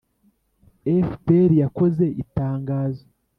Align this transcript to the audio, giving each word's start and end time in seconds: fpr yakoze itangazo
fpr 1.07 1.49
yakoze 1.61 2.05
itangazo 2.21 3.05